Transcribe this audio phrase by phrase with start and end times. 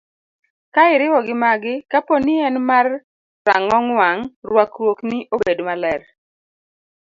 [0.73, 2.87] Ka iriwo gi magi, kapo ni en mar
[3.47, 6.01] rang'ong wang', rwakruokni obed maler.